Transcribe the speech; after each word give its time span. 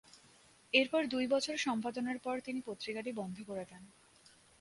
এরপর 0.73 1.01
দুই 1.07 1.25
বছর 1.27 1.55
সম্পাদনার 1.57 2.17
পর 2.19 2.35
তিনি 2.39 2.59
পত্রিকাটি 2.65 3.11
বন্ধ 3.11 3.37
করে 3.47 3.63
দেন। 3.65 3.83